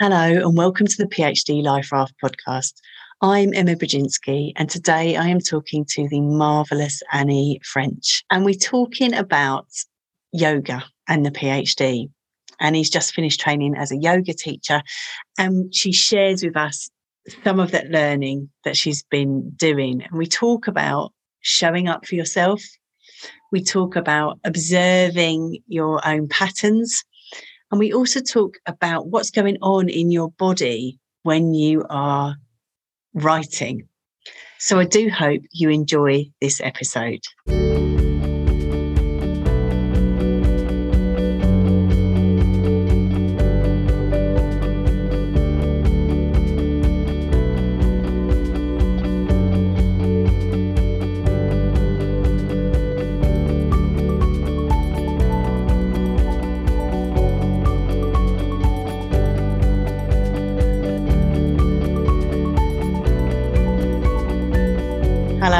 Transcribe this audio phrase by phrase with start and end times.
[0.00, 2.74] Hello, and welcome to the PhD Life Raft podcast.
[3.20, 8.22] I'm Emma Brodzinski, and today I am talking to the marvelous Annie French.
[8.30, 9.66] And we're talking about
[10.30, 12.08] yoga and the PhD.
[12.60, 14.82] Annie's just finished training as a yoga teacher,
[15.36, 16.88] and she shares with us
[17.42, 20.04] some of that learning that she's been doing.
[20.04, 22.62] And we talk about showing up for yourself,
[23.50, 27.02] we talk about observing your own patterns
[27.70, 32.36] and we also talk about what's going on in your body when you are
[33.14, 33.88] writing.
[34.58, 37.20] So I do hope you enjoy this episode.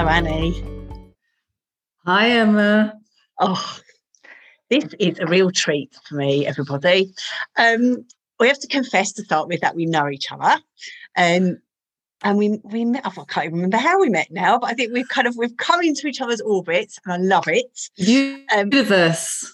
[0.09, 0.65] Annie.
[2.07, 2.95] Hi, Emma.
[3.39, 3.79] Oh,
[4.71, 7.13] this is a real treat for me, everybody.
[7.59, 8.07] Um,
[8.41, 10.61] we have to confess to start with that we know each other.
[11.17, 11.59] Um,
[12.23, 14.93] and we we met, I can't even remember how we met now, but I think
[14.93, 17.79] we've kind of we've come into each other's orbits and I love it.
[18.57, 19.53] Um, Universe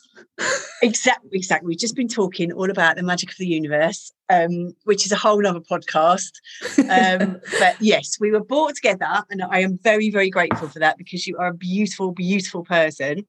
[0.82, 1.68] exactly, exactly.
[1.68, 5.16] We've just been talking all about the magic of the universe, um, which is a
[5.16, 6.32] whole other podcast.
[6.78, 10.98] Um, but yes, we were brought together, and I am very, very grateful for that
[10.98, 13.26] because you are a beautiful, beautiful person.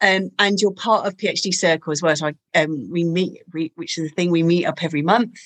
[0.00, 2.14] Um, and you're part of PhD Circle as well.
[2.14, 5.38] So I, um, we meet, we, which is the thing we meet up every month,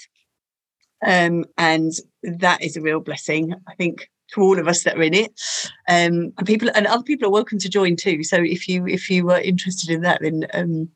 [1.06, 3.54] um, and that is a real blessing.
[3.66, 5.40] I think to all of us that are in it.
[5.88, 8.22] Um, and people and other people are welcome to join too.
[8.24, 10.88] So if you if you were interested in that, then um,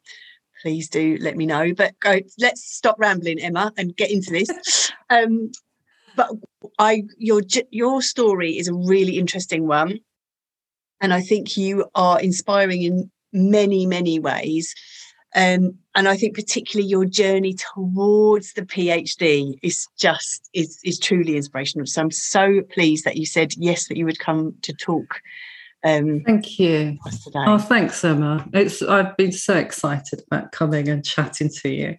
[0.62, 1.72] please do let me know.
[1.74, 4.92] But go, let's stop rambling, Emma, and get into this.
[5.08, 5.52] Um,
[6.16, 6.32] but
[6.80, 10.00] I your your story is a really interesting one,
[11.00, 14.74] and I think you are inspiring in many many ways.
[15.36, 21.36] Um, and I think particularly your journey towards the PhD is just is is truly
[21.36, 21.86] inspirational.
[21.86, 25.20] So I'm so pleased that you said yes that you would come to talk.
[25.84, 26.98] Um, Thank you.
[27.34, 28.44] Oh, thanks, Emma.
[28.52, 31.96] It's I've been so excited about coming and chatting to you.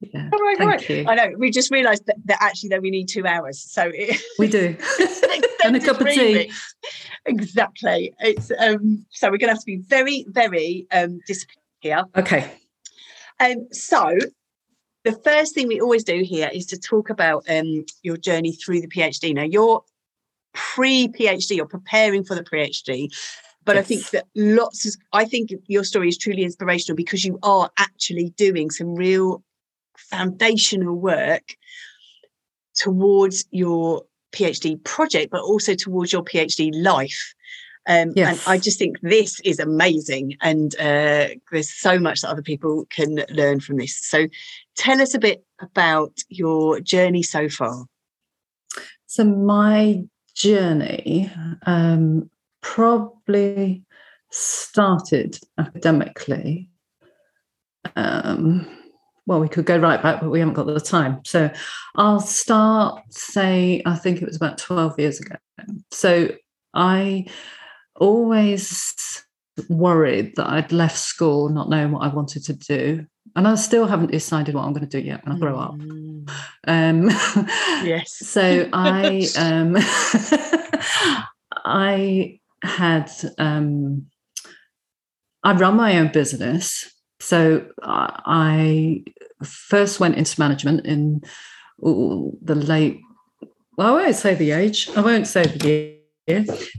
[0.00, 0.88] Yeah, oh, right, thank right.
[0.88, 1.04] you.
[1.08, 1.32] I know.
[1.36, 3.60] We just realised that, that actually though, we need two hours.
[3.60, 4.76] So it, we do,
[5.64, 6.52] and a cup of tea.
[7.26, 8.14] Exactly.
[8.20, 9.04] It's um.
[9.10, 12.04] So we're going to have to be very, very um disciplined here.
[12.16, 12.52] Okay.
[13.40, 14.16] Um, so
[15.04, 18.80] the first thing we always do here is to talk about um, your journey through
[18.80, 19.34] the PhD.
[19.34, 19.44] Now
[20.54, 23.08] you're pre-PhD, you're preparing for the PhD.
[23.64, 23.84] But yes.
[23.84, 27.70] I think that lots of, I think your story is truly inspirational because you are
[27.78, 29.42] actually doing some real
[29.96, 31.54] foundational work
[32.74, 37.34] towards your PhD project, but also towards your PhD life.
[37.88, 38.46] Um, yes.
[38.46, 40.36] And I just think this is amazing.
[40.42, 43.98] And uh, there's so much that other people can learn from this.
[43.98, 44.28] So
[44.76, 47.86] tell us a bit about your journey so far.
[49.06, 50.02] So, my
[50.38, 51.30] journey
[51.66, 52.30] um,
[52.62, 53.84] probably
[54.30, 56.70] started academically.
[57.96, 58.66] Um,
[59.26, 61.20] well, we could go right back, but we haven't got the time.
[61.24, 61.50] So
[61.96, 65.36] I'll start, say, I think it was about 12 years ago.
[65.90, 66.30] So
[66.72, 67.26] I
[67.96, 68.94] always
[69.68, 73.06] worried that I'd left school not knowing what I wanted to do.
[73.36, 75.74] And I still haven't decided what I'm going to do yet when I grow up.
[75.74, 76.30] Mm.
[76.66, 77.08] Um,
[77.86, 78.12] yes.
[78.26, 79.76] so I um,
[81.64, 84.06] I had um,
[85.42, 86.94] I run my own business.
[87.20, 89.02] So I
[89.42, 91.22] first went into management in
[91.80, 93.00] the late.
[93.76, 94.88] Well, I won't say the age.
[94.96, 95.98] I won't say the year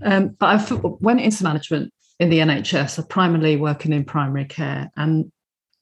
[0.03, 5.31] um, but I went into management in the NHS, primarily working in primary care, and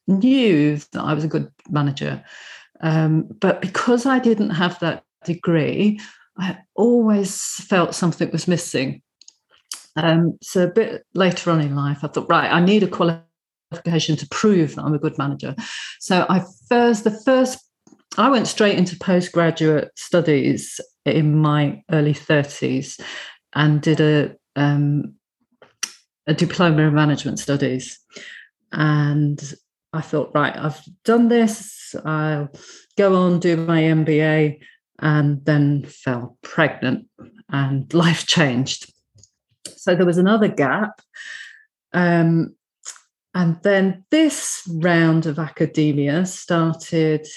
[0.07, 2.23] knew that I was a good manager.
[2.81, 6.00] Um, but because I didn't have that degree,
[6.38, 9.01] I always felt something was missing.
[9.95, 14.15] Um, so a bit later on in life, I thought, right, I need a qualification
[14.18, 15.56] to prove that I'm a good manager.
[16.00, 17.60] So I first, the first,
[18.18, 23.00] I went straight into postgraduate studies in my early 30s
[23.53, 25.15] and did a um,
[26.27, 28.00] a diploma in management studies.
[28.71, 29.42] And
[29.94, 31.95] I thought, right, I've done this.
[32.06, 32.50] I'll
[32.98, 34.60] go on do my MBA,
[35.00, 37.07] and then fell pregnant,
[37.50, 38.92] and life changed.
[39.75, 41.01] So there was another gap.
[41.94, 42.56] Um,
[43.34, 47.28] and then this round of academia started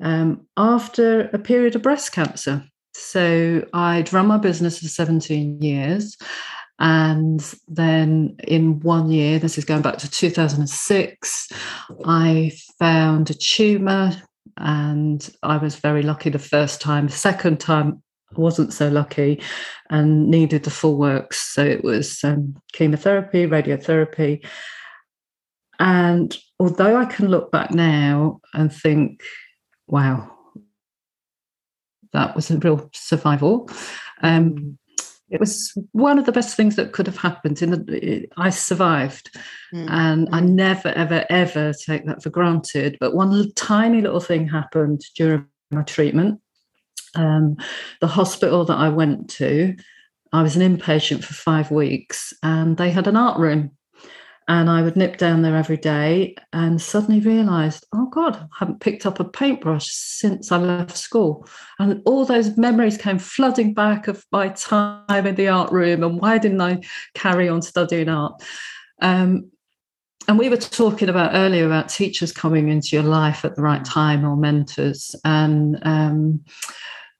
[0.00, 2.64] um, after a period of breast cancer.
[2.94, 6.16] So I'd run my business for 17 years.
[6.78, 11.48] And then in one year, this is going back to 2006,
[12.04, 14.12] I found a tumor
[14.56, 17.06] and I was very lucky the first time.
[17.06, 18.02] The second time,
[18.36, 19.42] I wasn't so lucky
[19.90, 21.40] and needed the full works.
[21.54, 24.44] So it was um, chemotherapy, radiotherapy.
[25.80, 29.22] And although I can look back now and think,
[29.86, 30.30] wow,
[32.12, 33.68] that was a real survival.
[34.22, 34.76] Um, mm.
[35.30, 37.60] It was one of the best things that could have happened.
[37.60, 39.36] In the, I survived,
[39.74, 39.86] mm.
[39.90, 40.28] and.
[40.32, 42.96] I never, ever, ever take that for granted.
[43.00, 46.40] But one tiny little thing happened during my treatment.
[47.14, 47.56] Um,
[48.00, 49.74] the hospital that I went to,
[50.32, 53.72] I was an inpatient for five weeks, and they had an art room
[54.48, 58.80] and I would nip down there every day and suddenly realized, oh God, I haven't
[58.80, 61.46] picked up a paintbrush since I left school.
[61.78, 66.18] And all those memories came flooding back of my time in the art room and
[66.18, 66.80] why didn't I
[67.14, 68.42] carry on studying art?
[69.02, 69.50] Um,
[70.28, 73.84] and we were talking about earlier about teachers coming into your life at the right
[73.84, 75.14] time or mentors.
[75.24, 76.44] And um,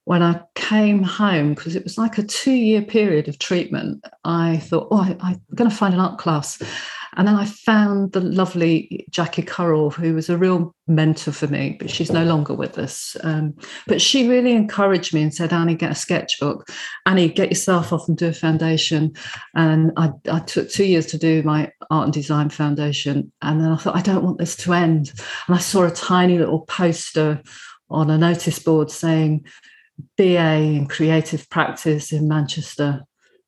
[0.05, 4.57] when I came home, because it was like a two year period of treatment, I
[4.57, 6.59] thought, oh, I, am going to find an art class.
[7.19, 11.77] And then I found the lovely Jackie Currell, who was a real mentor for me,
[11.79, 13.17] but she's no longer with us.
[13.25, 13.55] Um,
[13.89, 16.69] but she really encouraged me and said, Annie, get a sketchbook.
[17.07, 19.15] Annie, get yourself off and do a foundation.
[19.57, 23.33] And I, I took two years to do my art and design foundation.
[23.43, 25.13] And then I thought, I don't want this to end.
[25.49, 27.43] And I saw a tiny little poster
[27.91, 29.45] on a notice board saying,
[30.17, 33.03] BA in creative practice in Manchester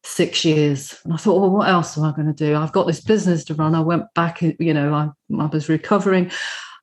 [0.05, 0.99] six years.
[1.05, 2.57] And I thought, well, what else am I going to do?
[2.57, 3.75] I've got this business to run.
[3.75, 5.09] I went back, you know, I,
[5.39, 6.31] I was recovering.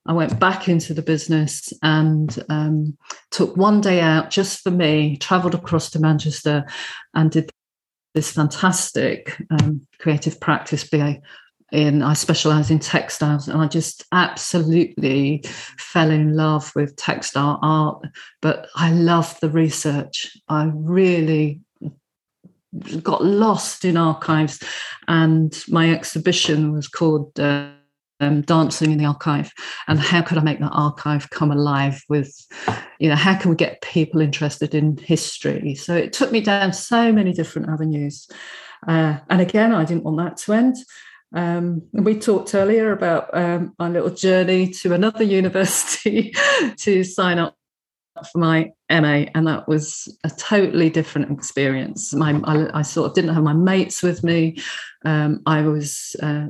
[0.06, 2.98] I went back into the business and um,
[3.32, 6.66] took one day out just for me, traveled across to Manchester
[7.14, 7.50] and did
[8.14, 11.20] this fantastic um, creative practice BA
[11.72, 15.44] in I specialize in textiles and I just absolutely
[15.78, 18.06] fell in love with textile art
[18.42, 21.60] but I love the research I really
[23.02, 24.62] got lost in archives,
[25.08, 27.70] and my exhibition was called uh,
[28.20, 29.52] um, Dancing in the Archive.
[29.88, 32.34] And how could I make that archive come alive with,
[33.00, 35.76] you know, how can we get people interested in history?
[35.76, 38.28] So it took me down so many different avenues.
[38.88, 40.76] Uh, and again, I didn't want that to end.
[41.34, 46.34] Um, we talked earlier about um, my little journey to another university
[46.78, 47.57] to sign up
[48.26, 52.14] for my MA, and that was a totally different experience.
[52.14, 54.58] My, I, I sort of didn't have my mates with me.
[55.06, 56.48] Um, I was, uh,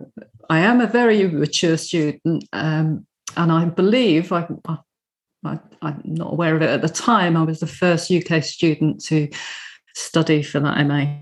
[0.50, 3.06] I am a very mature student, um,
[3.36, 4.48] and I believe I,
[5.44, 7.38] I, I'm not aware of it at the time.
[7.38, 9.30] I was the first UK student to
[9.96, 11.18] study for that MA.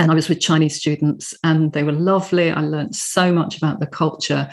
[0.00, 2.52] And I was with Chinese students, and they were lovely.
[2.52, 4.48] I learned so much about the culture,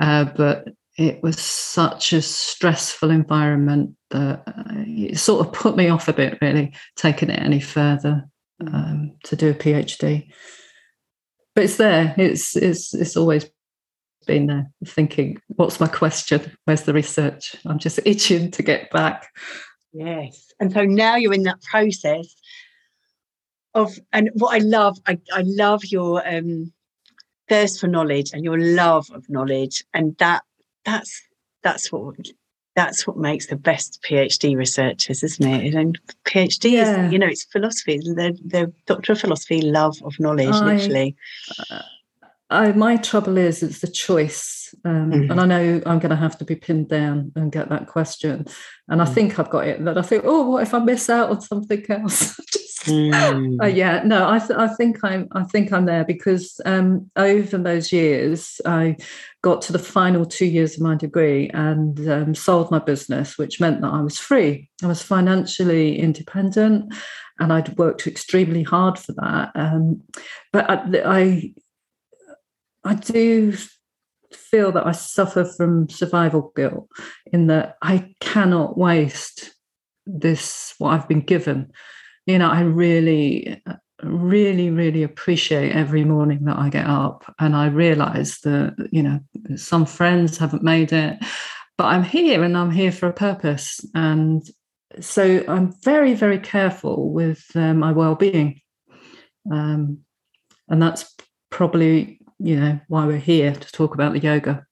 [0.00, 4.42] uh, but it was such a stressful environment that
[4.86, 8.24] it sort of put me off a bit, really, taking it any further
[8.60, 10.30] um, to do a PhD.
[11.54, 12.14] But it's there.
[12.16, 13.48] It's it's it's always
[14.26, 14.70] been there.
[14.86, 16.56] Thinking, what's my question?
[16.64, 17.56] Where's the research?
[17.66, 19.28] I'm just itching to get back.
[19.92, 22.34] Yes, and so now you're in that process
[23.74, 26.72] of, and what I love, I, I love your um,
[27.48, 30.42] thirst for knowledge and your love of knowledge, and that
[30.86, 31.22] that's
[31.62, 32.14] that's what
[32.76, 35.74] that's what makes the best PhD researchers, isn't it?
[35.74, 37.06] And PhD yeah.
[37.06, 37.98] is, you know, it's philosophy.
[37.98, 41.16] The the doctor of philosophy, love of knowledge, I, literally.
[41.70, 41.82] Uh,
[42.50, 45.30] Uh, I, my trouble is it's the choice, um, mm-hmm.
[45.30, 48.46] and I know I'm going to have to be pinned down and get that question.
[48.88, 49.00] And mm-hmm.
[49.00, 49.14] I mm.
[49.14, 49.84] think I've got it.
[49.84, 52.38] That I think, oh, what if I miss out on something else?
[52.86, 53.60] Mm.
[53.60, 57.58] Uh, yeah, no, I, th- I think I'm I think I'm there because um, over
[57.58, 58.96] those years I
[59.42, 63.60] got to the final two years of my degree and um, sold my business, which
[63.60, 64.70] meant that I was free.
[64.82, 66.94] I was financially independent,
[67.40, 69.50] and I'd worked extremely hard for that.
[69.54, 70.02] Um,
[70.52, 71.54] but I, I
[72.86, 73.54] I do
[74.32, 76.88] feel that I suffer from survival guilt
[77.32, 79.52] in that I cannot waste
[80.06, 81.72] this what I've been given
[82.26, 83.62] you know, I really,
[84.02, 89.20] really, really appreciate every morning that I get up and I realize that, you know,
[89.54, 91.18] some friends haven't made it,
[91.78, 93.80] but I'm here and I'm here for a purpose.
[93.94, 94.44] And
[95.00, 98.60] so I'm very, very careful with uh, my well being.
[99.50, 99.98] Um,
[100.68, 101.14] and that's
[101.50, 104.66] probably, you know, why we're here to talk about the yoga.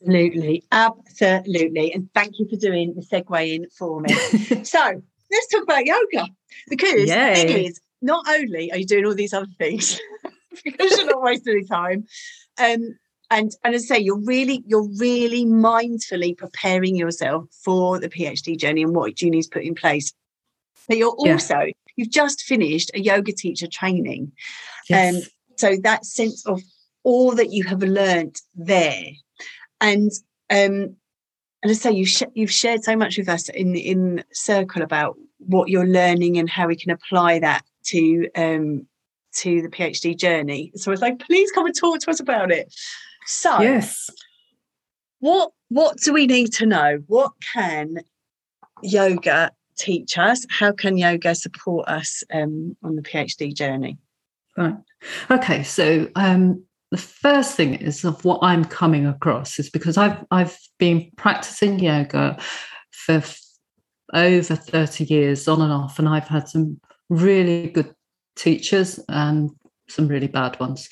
[0.00, 1.92] Absolutely, absolutely.
[1.92, 4.12] And thank you for doing the segue in for me.
[4.64, 6.28] so let's talk about yoga
[6.68, 7.40] because Yay.
[7.40, 9.98] it is not only are you doing all these other things
[10.64, 12.06] because you're not wasting any time,
[12.58, 12.96] um,
[13.30, 18.56] and and as I say, you're really you're really mindfully preparing yourself for the PhD
[18.56, 20.12] journey and what you need to put in place.
[20.86, 21.72] But you're also yeah.
[21.96, 24.32] you've just finished a yoga teacher training,
[24.88, 25.16] yes.
[25.16, 25.22] um,
[25.56, 26.62] so that sense of
[27.02, 29.04] all that you have learned there
[29.80, 30.10] and
[30.50, 30.96] um
[31.62, 35.16] and I say you sh- you've shared so much with us in in circle about
[35.38, 38.86] what you're learning and how we can apply that to um
[39.34, 40.72] to the PhD journey.
[40.76, 42.74] So I was like, please come and talk to us about it.
[43.26, 44.08] So yes,
[45.20, 47.02] what what do we need to know?
[47.06, 47.98] What can
[48.82, 50.46] yoga teach us?
[50.48, 53.98] How can yoga support us um, on the PhD journey?
[54.56, 54.76] Right.
[55.30, 55.62] Okay.
[55.62, 60.56] So um, the first thing is of what I'm coming across is because I've I've
[60.78, 62.38] been practicing yoga
[62.90, 63.22] for
[64.14, 67.94] over 30 years on and off, and I've had some really good
[68.36, 69.50] teachers and
[69.88, 70.88] some really bad ones.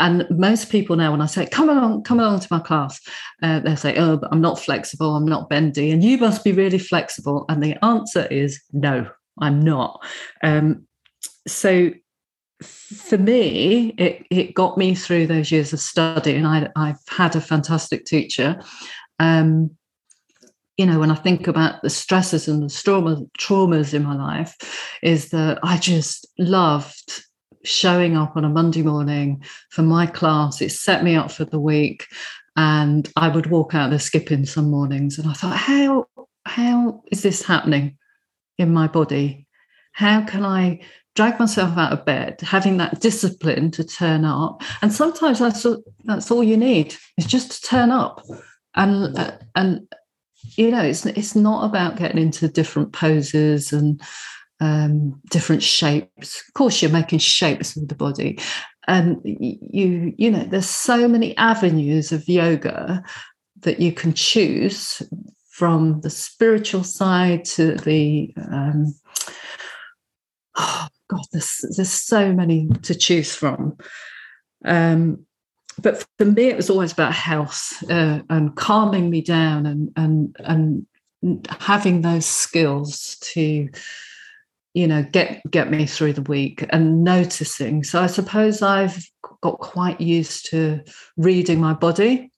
[0.00, 3.00] And most people now, when I say, come along, come along to my class,
[3.42, 6.52] uh, they say, oh, but I'm not flexible, I'm not bendy, and you must be
[6.52, 7.44] really flexible.
[7.48, 9.08] And the answer is no,
[9.40, 10.00] I'm not.
[10.42, 10.86] Um,
[11.48, 11.90] so
[12.62, 17.36] for me, it, it got me through those years of study, and I, I've had
[17.36, 18.60] a fantastic teacher.
[19.18, 19.76] Um,
[20.76, 24.56] you know, when I think about the stresses and the trauma, traumas in my life,
[25.02, 27.24] is that I just loved
[27.64, 30.62] showing up on a Monday morning for my class.
[30.62, 32.06] It set me up for the week,
[32.56, 36.06] and I would walk out there skipping some mornings, and I thought, how
[36.44, 37.98] how is this happening
[38.56, 39.46] in my body?
[39.92, 40.80] How can I
[41.18, 44.62] drag myself out of bed, having that discipline to turn up.
[44.82, 48.24] And sometimes that's all, that's all you need is just to turn up.
[48.76, 49.88] And uh, and
[50.56, 54.00] you know, it's it's not about getting into different poses and
[54.60, 56.44] um, different shapes.
[56.46, 58.38] Of course, you're making shapes with the body,
[58.86, 63.02] and you you know, there's so many avenues of yoga
[63.62, 65.02] that you can choose
[65.50, 68.94] from the spiritual side to the um,
[70.56, 73.76] oh, God, there's there's so many to choose from.
[74.64, 75.26] Um,
[75.80, 80.36] but for me, it was always about health uh, and calming me down and and
[80.40, 80.86] and
[81.60, 83.68] having those skills to,
[84.74, 87.84] you know, get get me through the week and noticing.
[87.84, 89.04] So I suppose I've
[89.40, 90.82] got quite used to
[91.16, 92.32] reading my body,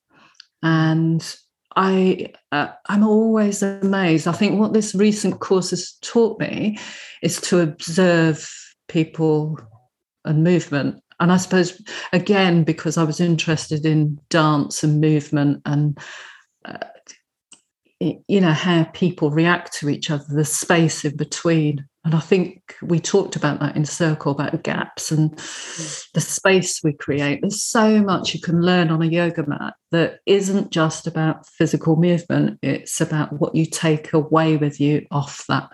[0.62, 1.36] and
[1.76, 4.26] I uh, I'm always amazed.
[4.26, 6.78] I think what this recent course has taught me
[7.22, 8.50] is to observe
[8.88, 9.58] people
[10.24, 11.02] and movement.
[11.20, 11.80] And I suppose,
[12.12, 15.98] again, because I was interested in dance and movement and,
[16.64, 16.78] uh,
[18.00, 21.86] you know, how people react to each other, the space in between.
[22.02, 26.94] And I think we talked about that in Circle about gaps and the space we
[26.94, 27.40] create.
[27.42, 31.96] There's so much you can learn on a yoga mat that isn't just about physical
[31.96, 35.70] movement, it's about what you take away with you off that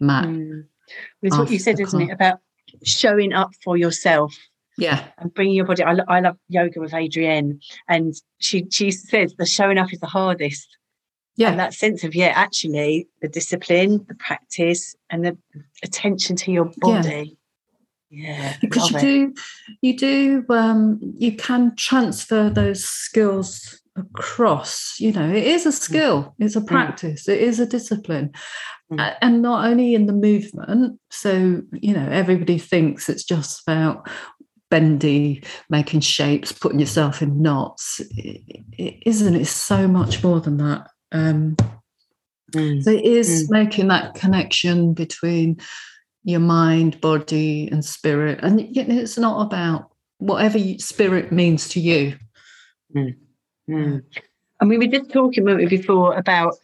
[0.00, 0.26] mat.
[0.26, 0.66] Mm.
[1.22, 2.40] It's what you said, isn't it, about
[2.82, 4.36] showing up for yourself.
[4.76, 5.84] Yeah, and bringing your body.
[5.84, 10.06] I, I love yoga with Adriene, and she she says the showing up is the
[10.06, 10.66] hardest.
[11.36, 15.36] Yeah, and that sense of yeah, actually the discipline, the practice, and the
[15.82, 17.36] attention to your body.
[18.10, 19.00] Yeah, yeah because you it.
[19.00, 19.34] do,
[19.82, 25.72] you do, um, you can transfer those skills across you know it is a mm.
[25.72, 26.66] skill it's a mm.
[26.66, 28.32] practice it is a discipline
[28.92, 29.16] mm.
[29.22, 34.08] and not only in the movement so you know everybody thinks it's just about
[34.68, 40.56] bendy making shapes putting yourself in knots it, it isn't it's so much more than
[40.56, 41.56] that um,
[42.52, 42.82] mm.
[42.82, 43.50] so it is mm.
[43.50, 45.58] making that connection between
[46.24, 52.16] your mind body and spirit and it's not about whatever spirit means to you
[52.94, 53.14] mm.
[53.68, 54.02] Mm.
[54.60, 56.54] And we were just talking a moment before about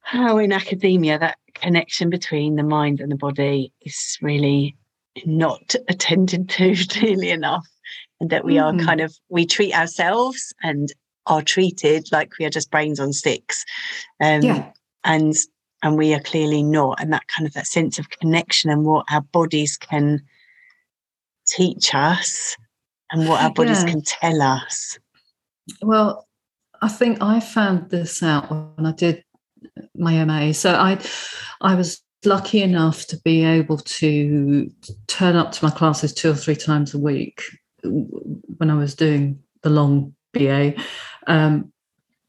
[0.00, 4.76] how in academia that connection between the mind and the body is really
[5.24, 7.66] not attended to nearly enough
[8.20, 8.80] and that we mm-hmm.
[8.80, 10.92] are kind of we treat ourselves and
[11.26, 13.64] are treated like we are just brains on sticks
[14.20, 14.70] um, yeah.
[15.04, 15.34] and
[15.84, 19.06] and we are clearly not and that kind of that sense of connection and what
[19.10, 20.20] our bodies can
[21.46, 22.56] teach us
[23.10, 23.90] and what our bodies yeah.
[23.90, 24.98] can tell us
[25.82, 26.28] well,
[26.80, 29.24] I think I found this out when I did
[29.94, 30.52] my MA.
[30.52, 30.98] So I,
[31.60, 34.70] I was lucky enough to be able to
[35.06, 37.42] turn up to my classes two or three times a week
[37.82, 40.74] when I was doing the long BA.
[41.26, 41.72] Um,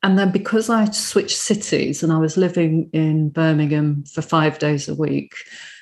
[0.03, 4.89] and then because I switched cities and I was living in Birmingham for five days
[4.89, 5.33] a week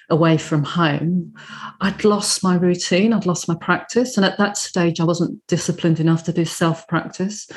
[0.09, 1.33] away from home,
[1.79, 4.17] I'd lost my routine, I'd lost my practice.
[4.17, 7.49] And at that stage, I wasn't disciplined enough to do self practice.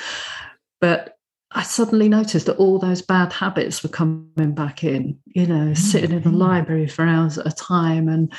[0.80, 1.18] But
[1.52, 5.74] I suddenly noticed that all those bad habits were coming back in, you know, mm-hmm.
[5.74, 8.32] sitting in the library for hours at a time and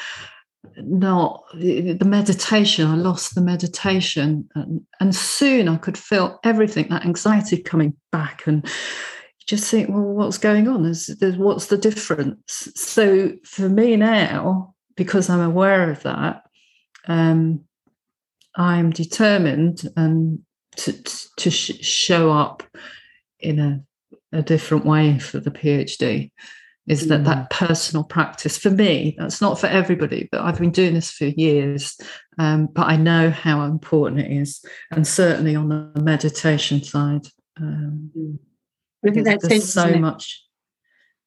[0.78, 2.88] not the meditation.
[2.88, 4.50] I lost the meditation.
[4.56, 8.48] And, and soon I could feel everything, that anxiety coming back.
[8.48, 8.66] And
[9.48, 10.86] just think, well, what's going on?
[10.86, 12.70] Is there's, what's the difference?
[12.76, 16.44] So for me now, because I'm aware of that,
[17.08, 17.62] um,
[18.56, 20.40] I'm determined and
[20.78, 20.94] to,
[21.38, 22.64] to sh- show up
[23.40, 23.84] in a,
[24.32, 26.32] a different way for the PhD
[26.88, 27.50] is that that mm.
[27.50, 32.00] personal practice for me that's not for everybody but i've been doing this for years
[32.38, 37.28] um, but i know how important it is and certainly on the meditation side
[37.60, 38.38] um, mm.
[39.02, 40.46] there's, there's so much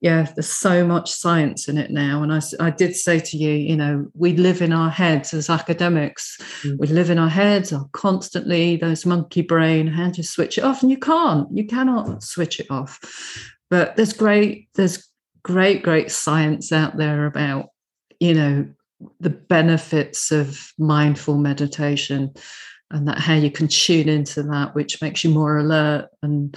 [0.01, 3.51] yeah there's so much science in it now and I, I did say to you
[3.51, 6.79] you know we live in our heads as academics mm.
[6.79, 10.65] we live in our heads are constantly those monkey brain how do you switch it
[10.65, 13.01] off and you can't you cannot switch it off
[13.71, 15.08] but there's great there's
[15.49, 17.71] great great science out there about
[18.21, 18.69] you know
[19.19, 22.31] the benefits of mindful meditation
[22.91, 26.55] and that how you can tune into that which makes you more alert and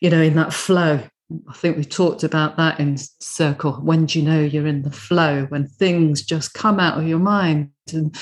[0.00, 1.00] you know in that flow
[1.48, 3.74] I think we talked about that in circle.
[3.74, 5.46] When do you know you're in the flow?
[5.46, 7.70] When things just come out of your mind.
[7.90, 8.14] And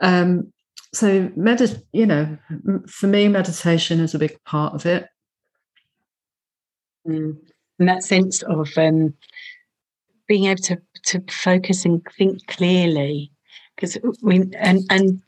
[0.00, 0.52] um,
[0.92, 2.36] so, medit- you know,
[2.88, 5.06] for me, meditation is a big part of it.
[7.06, 7.36] Mm.
[7.82, 9.14] And that sense of um,
[10.26, 13.32] being able to to focus and think clearly,
[13.74, 15.20] because we and and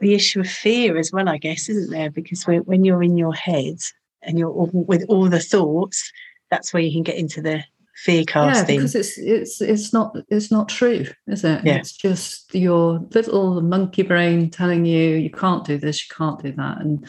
[0.00, 2.10] the issue of fear as well, I guess, isn't there?
[2.10, 3.78] Because when you're in your head
[4.22, 6.12] and you're all, with all the thoughts,
[6.50, 7.64] that's where you can get into the
[7.96, 8.74] fear casting.
[8.74, 11.64] Yeah, because it's it's it's not it's not true, is it?
[11.64, 11.76] Yeah.
[11.76, 16.52] It's just your little monkey brain telling you you can't do this, you can't do
[16.52, 17.06] that, and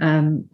[0.00, 0.48] um,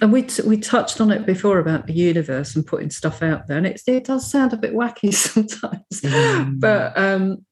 [0.00, 3.46] and we t- we touched on it before about the universe and putting stuff out
[3.46, 6.60] there, and it it does sound a bit wacky sometimes, mm.
[6.60, 7.44] but um,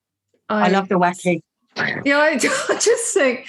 [0.48, 1.42] I, I love the wacky.
[2.04, 2.30] Yeah, I,
[2.68, 3.46] I just think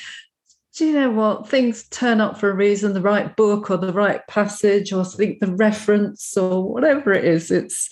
[0.80, 1.50] do you know what?
[1.50, 5.42] Things turn up for a reason the right book or the right passage or think
[5.42, 7.90] the reference or whatever it is it's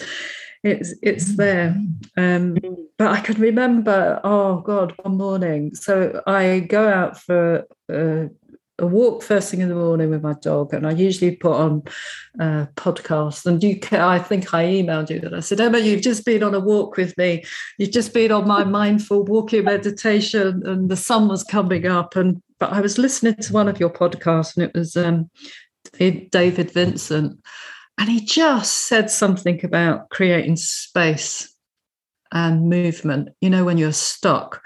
[0.64, 1.76] it's it's there.
[2.16, 2.56] Um,
[2.98, 5.76] but i can remember oh god one morning.
[5.76, 8.30] So i go out for uh,
[8.80, 11.84] a walk first thing in the morning with my dog, and I usually put on
[12.40, 13.46] a podcast.
[13.46, 16.54] And you, I think I emailed you that I said, Emma, you've just been on
[16.54, 17.44] a walk with me.
[17.78, 22.42] You've just been on my mindful walking meditation, and the sun was coming up, and
[22.60, 25.30] but I was listening to one of your podcasts and it was um,
[25.98, 27.40] David Vincent,
[27.98, 31.54] and he just said something about creating space
[32.32, 33.30] and movement.
[33.42, 34.64] You know, when you're stuck,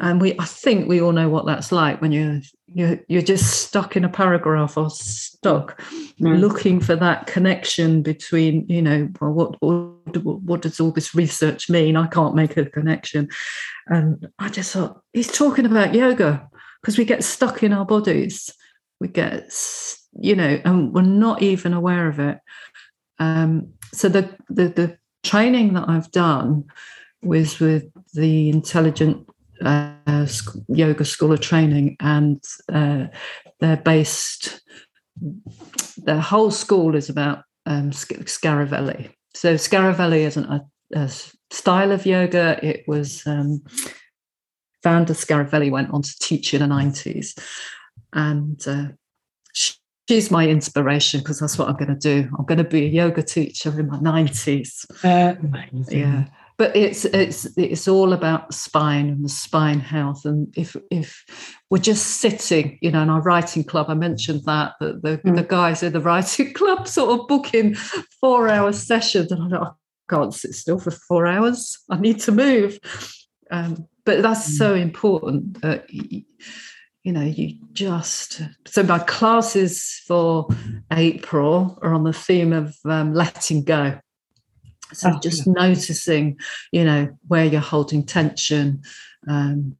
[0.00, 2.40] and we, I think we all know what that's like when you're
[2.72, 5.82] you're, you're just stuck in a paragraph or stuck
[6.18, 11.68] looking for that connection between you know well, what, what what does all this research
[11.68, 13.28] mean i can't make a connection
[13.88, 16.48] and i just thought he's talking about yoga
[16.80, 18.52] because we get stuck in our bodies.
[19.00, 19.52] We get,
[20.18, 22.38] you know, and we're not even aware of it.
[23.18, 26.64] Um, so the, the the training that I've done
[27.22, 29.28] was with the intelligent
[29.64, 30.26] uh,
[30.68, 32.42] yoga school of training, and
[32.72, 33.06] uh,
[33.60, 34.60] they're based.
[35.98, 39.10] Their whole school is about um, Scaravelli.
[39.34, 41.10] So Scaravelli isn't a, a,
[41.50, 43.62] style of yoga; it was um,
[44.82, 47.38] Vanda Scaravelli went on to teach in the 90s.
[48.12, 48.88] And uh,
[49.52, 52.28] she's my inspiration because that's what I'm going to do.
[52.38, 54.86] I'm going to be a yoga teacher in my 90s.
[55.04, 55.34] Uh,
[55.88, 56.24] yeah.
[56.60, 60.26] But it's it's it's all about the spine and the spine health.
[60.26, 61.24] And if if
[61.70, 65.36] we're just sitting, you know, in our writing club, I mentioned that that the, mm.
[65.36, 67.76] the guys in the writing club sort of booking
[68.20, 69.70] four hour sessions, and I
[70.10, 71.78] can't sit still for four hours.
[71.88, 72.78] I need to move.
[73.50, 74.58] Um, but that's mm.
[74.58, 76.24] so important that you
[77.04, 80.46] know you just so my classes for
[80.92, 83.98] april are on the theme of um, letting go
[84.92, 85.52] so oh, just yeah.
[85.54, 86.38] noticing
[86.72, 88.82] you know where you're holding tension
[89.28, 89.76] um,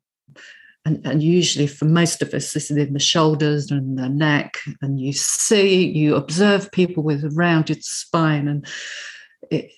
[0.85, 4.59] and, and, usually for most of us this is in the shoulders and the neck
[4.83, 8.67] and you see you observe people with a rounded spine and
[9.51, 9.71] it,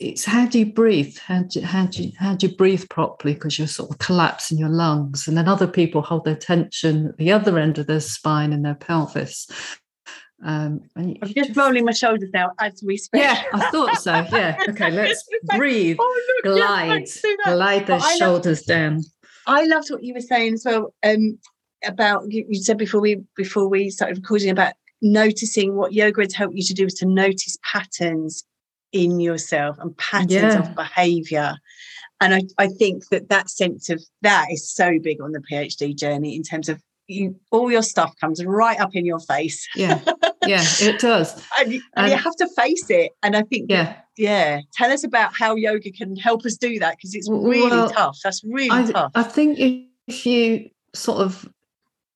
[0.00, 1.16] it's how do you breathe?
[1.18, 3.34] How do, how do you, how do you breathe properly?
[3.34, 7.16] Because you're sort of collapsing your lungs, and then other people hold their tension at
[7.16, 9.48] the other end of their spine and their pelvis.
[10.44, 13.22] Um, and I'm just, rolling my shoulders now as we speak.
[13.22, 14.12] Yeah, I thought so.
[14.32, 14.56] Yeah.
[14.68, 15.96] Okay, let's breathe.
[15.98, 17.08] Oh, look, glide,
[17.44, 19.02] glide those shoulders down.
[19.46, 20.94] I loved what you were saying as well.
[21.02, 21.38] Um,
[21.84, 26.34] about you, you said before we before we started recording about noticing what yoga has
[26.34, 28.44] helped you to do is to notice patterns
[28.92, 30.58] in yourself and patterns yeah.
[30.58, 31.54] of behavior
[32.20, 35.96] and I, I think that that sense of that is so big on the phd
[35.96, 40.00] journey in terms of you all your stuff comes right up in your face yeah
[40.48, 43.70] yeah it does and, you, and, and, you have to face it and i think
[43.70, 47.68] yeah yeah tell us about how yoga can help us do that because it's really
[47.70, 49.58] well, tough that's really I, tough i think
[50.06, 51.48] if you sort of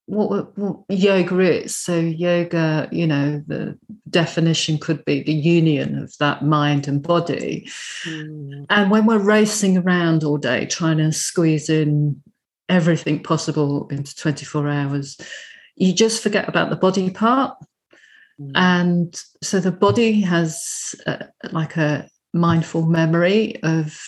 [0.06, 1.76] what, what yoga is.
[1.76, 3.78] So, yoga, you know, the
[4.10, 7.68] definition could be the union of that mind and body.
[8.04, 8.66] Mm.
[8.68, 12.20] And when we're racing around all day trying to squeeze in
[12.68, 15.18] everything possible into 24 hours,
[15.76, 17.56] you just forget about the body part.
[18.40, 18.52] Mm.
[18.54, 23.98] And so the body has uh, like a mindful memory of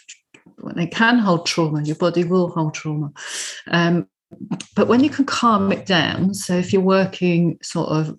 [0.59, 3.13] when it can hold trauma, your body will hold trauma.
[3.69, 4.09] Um,
[4.75, 8.19] but when you can calm it down, so if you're working sort of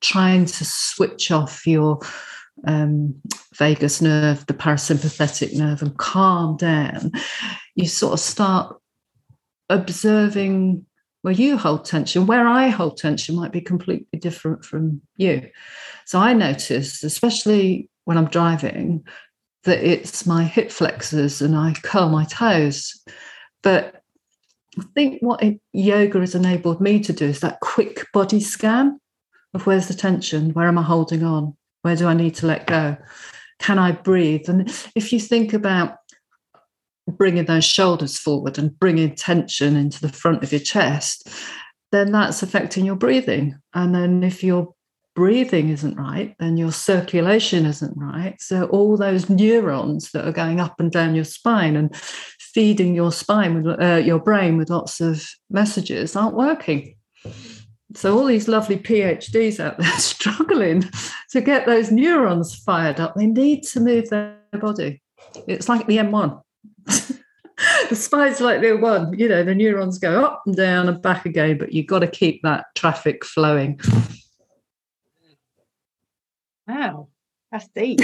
[0.00, 2.00] trying to switch off your
[2.66, 3.14] um,
[3.56, 7.12] vagus nerve, the parasympathetic nerve, and calm down,
[7.74, 8.76] you sort of start
[9.70, 10.84] observing
[11.28, 12.26] where you hold tension.
[12.26, 15.50] Where I hold tension might be completely different from you.
[16.06, 19.06] So I notice, especially when I'm driving,
[19.64, 22.98] that it's my hip flexors and I curl my toes.
[23.62, 24.02] But
[24.78, 28.98] I think what yoga has enabled me to do is that quick body scan
[29.52, 32.66] of where's the tension, where am I holding on, where do I need to let
[32.66, 32.96] go,
[33.58, 34.48] can I breathe?
[34.48, 35.97] And if you think about
[37.16, 41.28] bringing those shoulders forward and bringing tension into the front of your chest,
[41.92, 43.56] then that's affecting your breathing.
[43.74, 44.74] And then if your
[45.14, 48.40] breathing isn't right, then your circulation isn't right.
[48.40, 53.12] So all those neurons that are going up and down your spine and feeding your
[53.12, 56.94] spine with uh, your brain with lots of messages aren't working.
[57.94, 60.88] So all these lovely PhDs out there struggling
[61.30, 63.14] to get those neurons fired up.
[63.16, 65.02] They need to move their body.
[65.46, 66.40] It's like the M1.
[67.88, 71.26] the spine's like the one, you know, the neurons go up and down and back
[71.26, 73.80] again, but you've got to keep that traffic flowing.
[76.66, 77.08] Wow,
[77.50, 78.00] that's deep.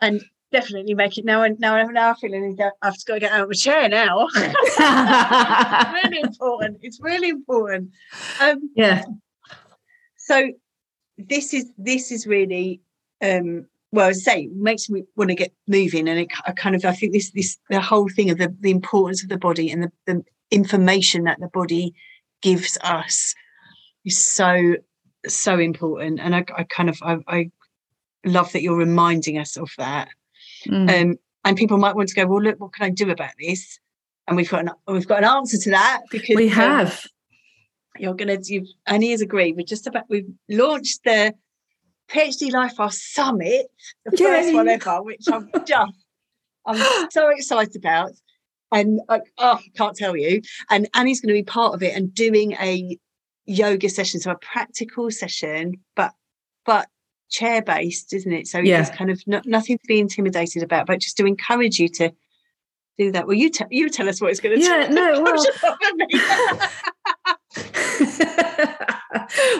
[0.00, 1.42] and definitely make it now.
[1.42, 2.34] And now, I have now I feel
[2.82, 4.28] I've got to get out of a chair now.
[4.34, 6.78] it's really important.
[6.82, 7.90] It's really important.
[8.40, 9.02] Um, yeah.
[10.16, 10.52] So
[11.18, 12.80] this is this is really
[13.22, 16.84] um, well, I say makes me want to get moving, and it, I kind of
[16.84, 19.84] I think this this the whole thing of the, the importance of the body and
[19.84, 21.94] the, the information that the body
[22.42, 23.34] gives us
[24.04, 24.76] is so
[25.26, 27.50] so important, and I, I kind of I, I
[28.24, 30.08] love that you're reminding us of that
[30.66, 31.02] Mm.
[31.02, 33.78] Um, and people might want to go, well, look, what can I do about this?
[34.26, 36.92] And we've got an we've got an answer to that because we have.
[36.92, 37.10] Um,
[37.98, 39.56] you're gonna do Annie has agreed.
[39.56, 41.34] We're just about we've launched the
[42.08, 43.66] PhD Life Raft Summit,
[44.04, 44.24] the Yay.
[44.24, 45.92] first one ever, which I'm just
[46.66, 48.12] I'm so excited about.
[48.72, 50.42] And I, oh, can't tell you.
[50.70, 52.98] And Annie's going to be part of it and doing a
[53.46, 56.12] yoga session, so a practical session, but
[56.64, 56.88] but
[57.30, 58.46] chair based, isn't it?
[58.48, 58.80] So yeah.
[58.80, 62.12] it's kind of no, nothing to be intimidated about, but just to encourage you to
[62.98, 63.26] do that.
[63.26, 64.94] Well, you tell you tell us what it's going to yeah, do.
[64.94, 65.44] no, well.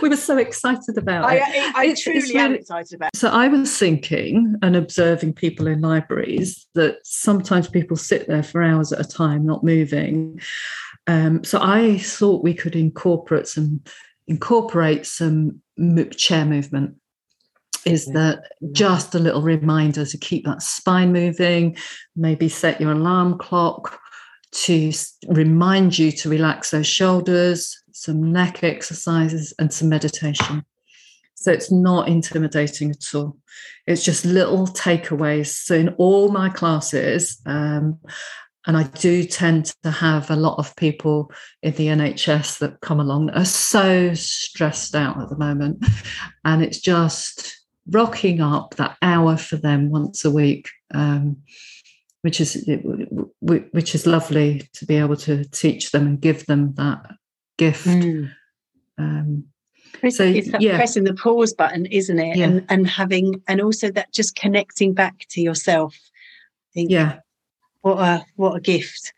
[0.02, 1.42] we were so excited about it.
[1.42, 3.16] I, I, I truly really, am excited about it.
[3.16, 8.62] So I was thinking and observing people in libraries that sometimes people sit there for
[8.62, 10.40] hours at a time, not moving.
[11.06, 13.82] Um, so I thought we could incorporate some
[14.26, 15.60] incorporate some
[16.16, 16.96] chair movement
[17.84, 21.76] is that just a little reminder to keep that spine moving,
[22.16, 24.00] maybe set your alarm clock
[24.54, 24.92] to
[25.28, 30.64] remind you to relax those shoulders, some neck exercises, and some meditation.
[31.34, 33.36] So it's not intimidating at all.
[33.86, 35.48] It's just little takeaways.
[35.48, 37.98] So in all my classes, um,
[38.66, 41.30] and I do tend to have a lot of people
[41.62, 45.84] in the NHS that come along that are so stressed out at the moment.
[46.44, 51.38] And it's just rocking up that hour for them once a week, um,
[52.24, 52.66] which is
[53.42, 57.04] which is lovely to be able to teach them and give them that
[57.58, 57.86] gift.
[57.86, 58.32] Mm.
[58.96, 59.44] Um,
[60.08, 60.76] so it's yeah.
[60.76, 62.38] pressing the pause button, isn't it?
[62.38, 62.46] Yeah.
[62.46, 65.94] And and having and also that just connecting back to yourself.
[66.72, 67.18] Think, yeah.
[67.82, 69.12] What a what a gift!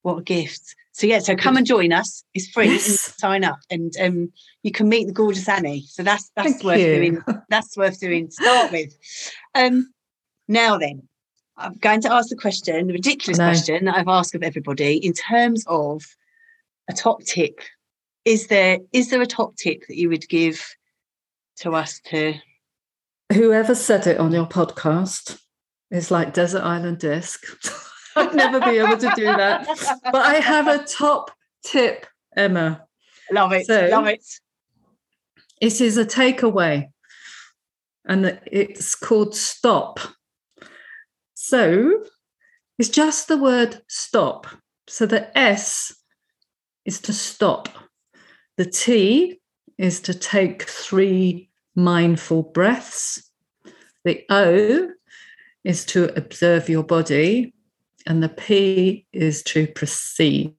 [0.00, 0.74] What a gift!
[0.92, 2.24] So yeah, so come and join us.
[2.32, 2.68] It's free.
[2.68, 3.16] Yes.
[3.18, 5.84] Sign up, and um, you can meet the gorgeous Annie.
[5.88, 6.86] So that's that's Thank worth you.
[6.86, 7.22] doing.
[7.50, 8.28] That's worth doing.
[8.28, 8.96] to Start with.
[9.54, 9.92] Um,
[10.48, 11.06] now then,
[11.58, 13.46] I'm going to ask the question, the ridiculous No.
[13.46, 16.04] question that I've asked of everybody in terms of
[16.88, 17.60] a top tip.
[18.24, 20.64] Is there is there a top tip that you would give
[21.58, 22.34] to us to?
[23.32, 25.38] Whoever said it on your podcast
[25.90, 27.44] is like Desert Island Disc.
[28.16, 29.66] I'd never be able to do that.
[30.04, 31.30] But I have a top
[31.64, 32.84] tip, Emma.
[33.30, 33.66] Love it.
[33.66, 34.24] So- love it.
[35.60, 36.88] It is a takeaway,
[38.04, 40.00] and it's called stop.
[41.46, 42.02] So
[42.76, 44.48] it's just the word stop.
[44.88, 45.94] So the S
[46.84, 47.68] is to stop,
[48.56, 49.40] the T
[49.78, 53.30] is to take three mindful breaths,
[54.04, 54.90] the O
[55.62, 57.54] is to observe your body,
[58.08, 60.52] and the P is to proceed.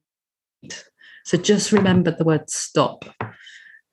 [1.26, 3.04] So just remember the word stop.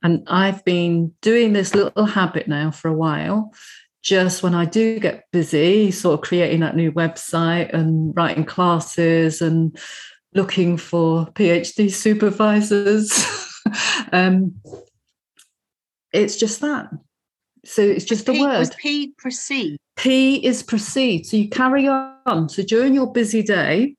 [0.01, 3.51] And I've been doing this little habit now for a while.
[4.05, 9.41] Just when I do get busy, sort of creating that new website and writing classes
[9.41, 9.75] and
[10.35, 13.11] looking for PhD supervisors,
[14.11, 14.61] um,
[16.13, 16.91] it's just that.
[17.65, 18.75] So it's just a word.
[18.77, 19.77] P proceed?
[19.95, 21.25] P is proceed.
[21.25, 22.47] So you carry on.
[22.47, 23.95] So during your busy day,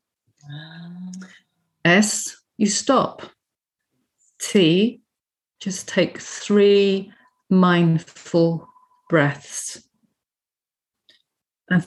[1.85, 3.23] S, you stop.
[4.39, 5.01] T,
[5.59, 7.13] just take three
[7.51, 8.69] mindful
[9.09, 9.83] breaths
[11.71, 11.85] and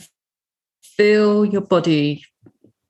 [0.82, 2.24] feel your body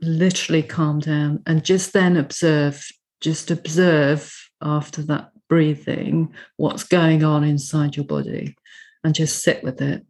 [0.02, 2.88] literally calm down and just then observe,
[3.22, 8.56] just observe after that breathing what's going on inside your body
[9.04, 10.06] and just sit with it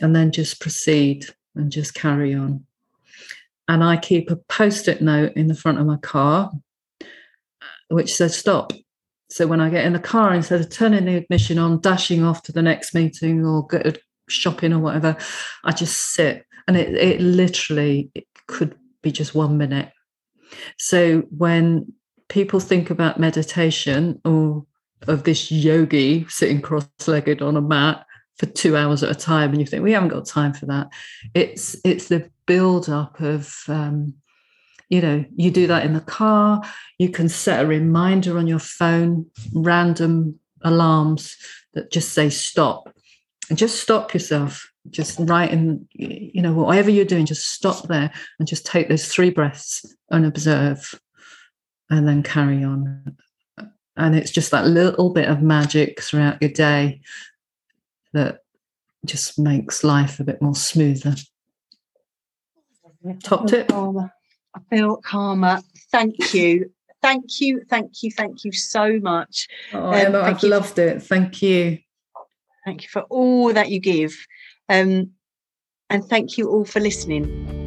[0.00, 2.64] and then just proceed and just carry on.
[3.68, 6.52] And I keep a post it note in the front of my car
[7.88, 8.72] which says stop.
[9.28, 12.42] So when I get in the car, instead of turning the ignition on, dashing off
[12.44, 13.82] to the next meeting or go
[14.28, 15.16] shopping or whatever,
[15.64, 16.46] I just sit.
[16.68, 19.92] And it, it literally it could be just one minute.
[20.78, 21.92] So when
[22.28, 24.66] people think about meditation or
[25.06, 28.04] of this yogi sitting cross-legged on a mat
[28.38, 30.88] for two hours at a time, and you think we haven't got time for that,
[31.34, 34.14] it's it's the build-up of um,
[34.88, 36.62] you know you do that in the car
[36.98, 41.36] you can set a reminder on your phone random alarms
[41.74, 42.95] that just say stop
[43.54, 48.46] just stop yourself just right in you know whatever you're doing just stop there and
[48.48, 50.98] just take those three breaths and observe
[51.90, 53.16] and then carry on
[53.96, 57.00] and it's just that little bit of magic throughout your day
[58.12, 58.40] that
[59.04, 61.14] just makes life a bit more smoother
[63.22, 63.68] Top tip.
[63.68, 64.12] Calmer.
[64.54, 65.60] I feel calmer.
[65.92, 66.72] Thank you.
[67.02, 67.62] Thank you.
[67.70, 68.10] Thank you.
[68.10, 69.46] Thank you so much.
[69.72, 70.48] oh, Um, Emma, i've you.
[70.48, 71.78] loved it thank you
[72.66, 74.26] Thank you for all that you give.
[74.68, 75.12] Um,
[75.88, 77.65] and thank you all for listening.